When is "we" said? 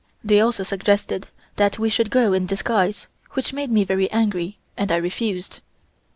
1.77-1.87